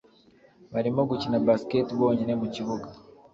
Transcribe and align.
barimo 0.73 1.01
gukina 1.09 1.43
basket 1.47 1.87
bonyine 1.99 2.33
mukibuga 2.39 2.87